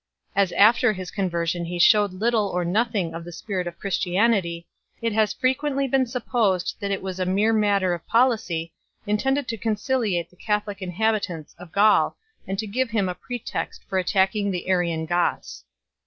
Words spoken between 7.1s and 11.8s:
a mere matter of policy, intended to conciliate the Catholic inhabitants of